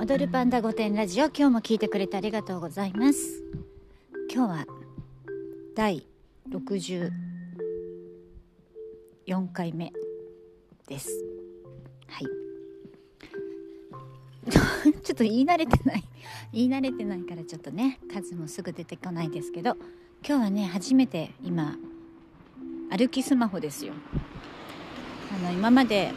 [0.00, 3.42] 踊るパンダ御殿ラジオ今日も聞いてくれてありがとうございます。
[4.32, 4.66] 今日は
[5.74, 6.06] 第
[6.48, 7.10] 64
[9.52, 9.92] 回目
[10.86, 11.10] です。
[12.06, 12.26] はい。
[15.02, 16.04] ちょっと言い慣れてない。
[16.52, 19.76] 言い慣れてないからちょっとね数もすぐ出てこないですけど
[20.24, 21.76] 今日はね初めて今
[22.96, 23.94] 歩きスマホですよ。
[25.34, 26.12] あの今まで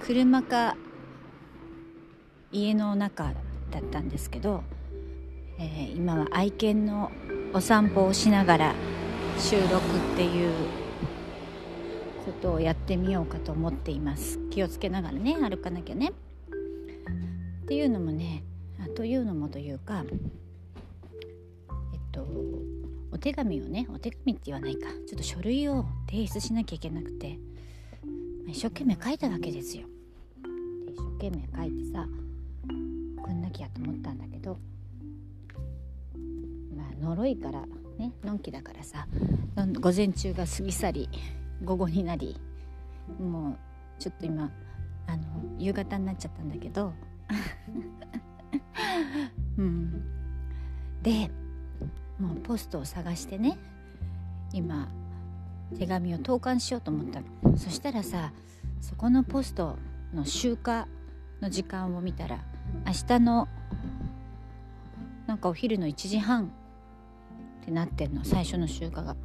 [0.00, 0.78] 車か
[2.52, 3.32] 家の中
[3.70, 4.62] だったんですけど、
[5.58, 7.10] えー、今は愛犬の
[7.54, 8.74] お散歩をしながら
[9.38, 9.80] 収録っ
[10.16, 10.52] ていう
[12.26, 14.38] ことをやってみようかと思っています。
[14.50, 16.12] 気をつけながらね歩かなきゃね。
[17.64, 18.44] っていうのもね
[18.84, 20.04] あというのもというか
[21.92, 22.26] えっと
[23.10, 24.88] お手紙をねお手紙って言わないか。
[25.06, 27.38] ちょっと書類を提出しなきゃいけなくて
[28.46, 29.86] 一生懸命書いたわけですよ。
[30.88, 32.06] 一生懸命書いてさ
[33.18, 34.58] 送んなきゃと思ったんだけど
[36.76, 37.62] まあ呪いから
[37.98, 39.06] ねのんきだからさ
[39.56, 41.08] 午前中が過ぎ去り
[41.64, 42.36] 午後になり
[43.20, 44.50] もうちょっと今
[45.06, 45.22] あの
[45.58, 46.92] 夕方になっちゃったんだけど
[49.58, 50.02] うん。
[51.02, 51.30] で
[52.18, 53.58] もうポストを探してね
[54.52, 54.88] 今
[55.76, 57.56] 手紙を投函しようと思ったの。
[57.56, 58.32] そしたらさ
[58.80, 59.76] そこのポスト
[60.14, 60.86] の集荷
[61.40, 62.44] の時間を見たら
[62.86, 63.48] 明日の
[65.26, 66.52] なんかお昼の1時半
[67.62, 69.16] ってなってんの最初の集荷が。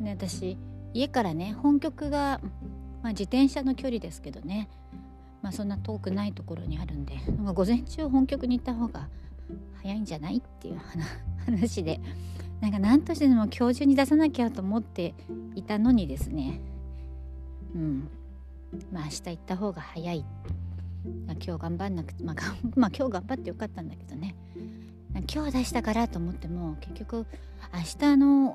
[0.00, 0.58] で私
[0.92, 2.40] 家からね本局が、
[3.02, 4.68] まあ、自転車の距離ですけどね、
[5.42, 9.08] まあ、そんな遠くないところにあるんでなんか午前中本局に行った方が
[9.82, 10.80] 早いんじゃないっていう
[11.46, 12.00] 話で。
[12.60, 15.14] なんか何としてでも今日中に出さなきゃと思って
[15.54, 16.60] いたのにですね。
[17.74, 18.08] うん。
[18.90, 20.24] まあ明日行った方が早い。
[21.44, 22.36] 今日頑張んなく て、まあ、
[22.76, 24.34] まあ今日頑張ってよかったんだけどね。
[25.32, 27.26] 今日出したからと思っても結局
[27.72, 28.54] 明日の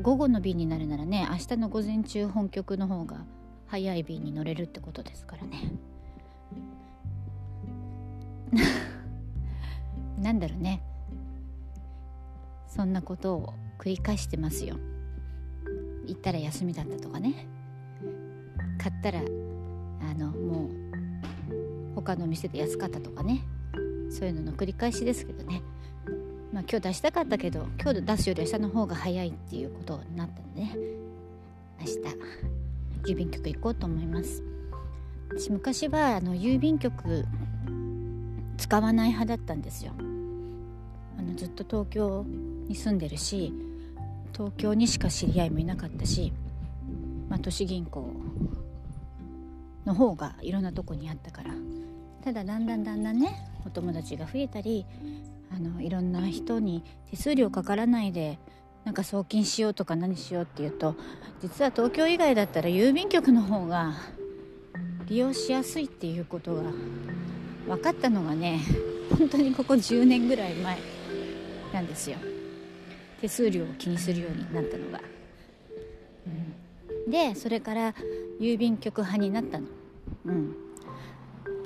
[0.00, 3.24] 午後の便になるならね明日の午前中本局の方が
[3.66, 5.72] 早い便に乗れるってことですからね。
[10.22, 10.82] なんだろうね。
[12.66, 14.76] そんなことを繰り返してますよ。
[16.06, 17.46] 行ったら休みだったとかね。
[18.78, 19.22] 買ったらあ
[20.14, 20.87] のもう
[22.08, 23.42] 他の店で安かったとかね。
[24.10, 25.60] そういうのの繰り返しですけどね。
[26.54, 30.76] まあ今日出したかったけど今日出すより下の方が早いっていうことになったのでね。
[31.80, 31.86] 明
[33.04, 34.42] 日郵便局行こうと思います。
[35.36, 37.26] 私昔はあの郵便局
[38.56, 39.92] 使わない派だったんですよ。
[41.18, 42.24] あのずっと東京
[42.68, 43.52] に住んでるし
[44.32, 46.32] 東京にしか知り合いもいなかったし、
[47.28, 48.14] まあ、都市銀行
[49.84, 51.52] の方がいろんなとこにあったから。
[52.28, 54.84] ただだんだんだんだんねお友達が増えたり
[55.50, 58.38] あのいろんな人に手数料かからないで
[58.84, 60.94] なんか送金しようとか何しようっていうと
[61.40, 63.94] 実は東京以外だったら郵便局の方が
[65.06, 66.64] 利用しやすいっていうことが
[67.66, 68.60] 分かったのがね
[69.18, 70.78] 本当にここ10年ぐらい前
[71.72, 72.18] なんですよ。
[73.22, 75.00] 手数料を気にするようになったのが、
[76.26, 77.94] うん、でそれから
[78.38, 79.66] 郵便局派になったの。
[80.26, 80.67] うん。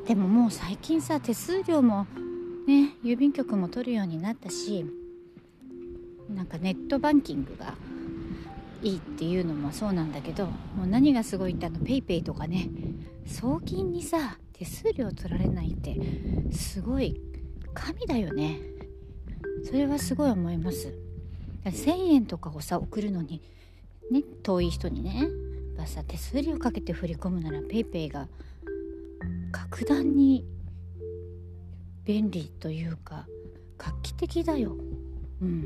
[0.07, 2.07] でももう最近さ手数料も
[2.67, 4.85] ね郵便局も取るようになったし
[6.29, 7.75] なんかネットバンキングが
[8.83, 12.69] いいっていうのもそうなんだけどもう何がすごいってあの PayPay とかね
[13.27, 15.97] 送金にさ手数料取られないって
[16.53, 17.21] すごい
[17.75, 18.61] 神だよね。
[19.65, 20.93] それはすごい思います。
[21.65, 23.41] 1000円とかをさ送るのに
[24.11, 25.29] ね遠い人にね
[25.79, 28.29] やさ手数料かけて振り込むなら PayPay が
[29.51, 30.45] 格段に
[32.05, 33.27] 便利というか
[33.79, 34.77] 画期的だよ。
[35.41, 35.63] うん。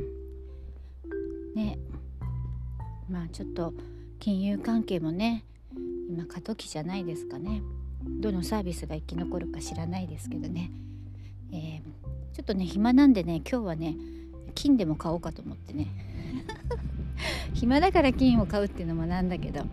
[1.54, 1.78] ね。
[3.08, 3.72] まあちょっと
[4.18, 5.44] 金融関係もね
[6.08, 7.62] 今過渡期じゃないですかね。
[8.20, 10.70] どのサービスが生き残るか知らないですけどね、
[11.52, 11.80] えー、
[12.32, 13.96] ちょっとね暇なんでね今日はね
[14.54, 15.88] 金でも買おうかと思ってね。
[17.54, 19.64] 暇だから金を買うっていうのもなんだけど。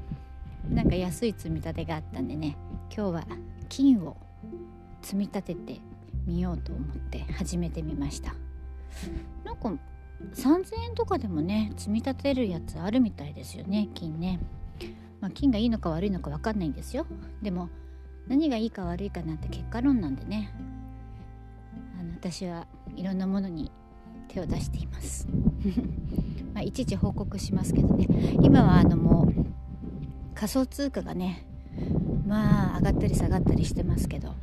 [0.69, 2.57] なんか安い積み立てがあったんでね
[2.95, 3.27] 今日は
[3.69, 4.17] 金を
[5.01, 5.81] 積み立てて
[6.25, 8.33] みようと思って始めてみました。
[9.43, 9.73] なんか
[10.33, 14.39] 3000円とかでもね積み立てるやつあるみたいですよね金ね、
[15.19, 17.05] まあ、金がいいのか悪いのか分かんないんですよ。
[17.41, 17.69] でも
[18.27, 20.53] 何がいいか悪いかなんて結果論なんでね。
[21.99, 23.71] あの私はいろんなものに
[24.29, 25.27] 手を出しています。
[26.53, 28.07] まあいちいち報告しますけどね。
[28.41, 29.52] 今はあのもう
[30.43, 31.45] 仮想通貨がね
[32.27, 34.35] まあ上がったり下がったりしてますけど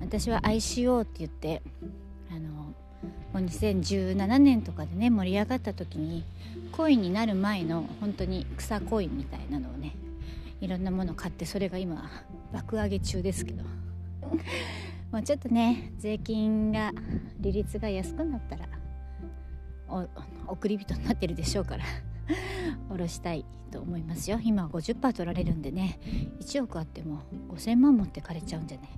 [0.00, 1.62] 私は ICO って言って
[2.28, 2.74] あのも
[3.34, 6.24] う2017年とかでね盛り上がった時に
[6.72, 9.94] コインになる前の本当に草コインみたいなのをね
[10.60, 12.10] いろんなもの買ってそれが今
[12.52, 13.62] 爆上げ中ですけど。
[15.12, 16.90] もうちょっとね税金が
[17.38, 18.66] 利率が安くなったら
[19.88, 20.08] お
[20.48, 21.84] 送り人になってるでしょうから。
[22.88, 24.40] 下ろしたいと思いますよ。
[24.42, 25.98] 今は50%取られるんでね。
[26.40, 28.88] 1億あっても5000万持ってかれちゃうんじゃね。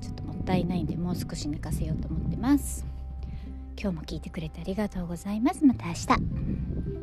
[0.00, 2.84] ちょっともったいないんでもう少し寝かせようと思ってます。
[3.80, 5.64] 今日も聞いてくれてありがとうございます。
[5.64, 6.97] また明日。